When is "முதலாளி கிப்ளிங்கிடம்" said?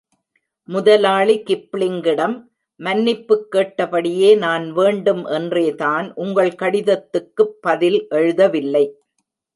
0.67-2.33